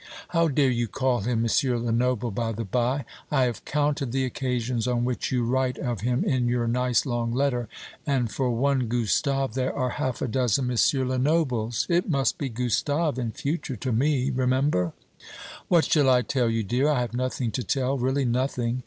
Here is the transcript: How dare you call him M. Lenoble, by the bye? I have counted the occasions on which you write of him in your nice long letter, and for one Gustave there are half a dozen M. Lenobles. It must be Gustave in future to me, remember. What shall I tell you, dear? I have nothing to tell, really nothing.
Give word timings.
How 0.29 0.47
dare 0.47 0.71
you 0.71 0.87
call 0.87 1.19
him 1.19 1.45
M. 1.45 1.83
Lenoble, 1.85 2.31
by 2.31 2.53
the 2.53 2.65
bye? 2.65 3.05
I 3.29 3.43
have 3.43 3.63
counted 3.65 4.11
the 4.11 4.25
occasions 4.25 4.87
on 4.87 5.05
which 5.05 5.31
you 5.31 5.43
write 5.45 5.77
of 5.77 6.01
him 6.01 6.23
in 6.23 6.47
your 6.47 6.67
nice 6.67 7.05
long 7.05 7.31
letter, 7.31 7.69
and 8.03 8.31
for 8.31 8.49
one 8.49 8.87
Gustave 8.87 9.53
there 9.53 9.75
are 9.75 9.89
half 10.01 10.19
a 10.23 10.27
dozen 10.27 10.71
M. 10.71 10.77
Lenobles. 11.07 11.85
It 11.87 12.09
must 12.09 12.39
be 12.39 12.49
Gustave 12.49 13.19
in 13.21 13.29
future 13.31 13.75
to 13.75 13.91
me, 13.91 14.31
remember. 14.31 14.93
What 15.67 15.85
shall 15.85 16.09
I 16.09 16.23
tell 16.23 16.49
you, 16.49 16.63
dear? 16.63 16.89
I 16.89 16.99
have 17.01 17.13
nothing 17.13 17.51
to 17.51 17.63
tell, 17.63 17.99
really 17.99 18.25
nothing. 18.25 18.79